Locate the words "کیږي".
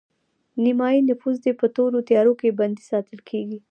3.29-3.57